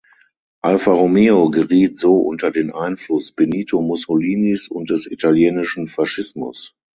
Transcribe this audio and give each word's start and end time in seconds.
Alfa 0.63 0.93
Romeo 0.93 1.51
geriet 1.51 1.95
so 1.95 2.15
unter 2.21 2.49
den 2.49 2.71
Einfluss 2.73 3.31
Benito 3.33 3.79
Mussolinis 3.83 4.67
und 4.67 4.89
des 4.89 5.05
Italienischen 5.05 5.85
Faschismus. 5.87 6.73